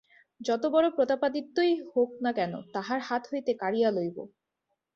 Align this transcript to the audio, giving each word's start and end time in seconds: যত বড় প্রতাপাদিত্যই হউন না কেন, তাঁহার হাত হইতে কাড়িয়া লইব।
যত 0.41 0.63
বড় 0.65 0.87
প্রতাপাদিত্যই 0.89 1.73
হউন 1.87 2.09
না 2.21 2.31
কেন, 2.33 2.53
তাঁহার 2.73 2.99
হাত 2.99 3.23
হইতে 3.31 3.51
কাড়িয়া 3.53 3.89
লইব। 3.91 4.17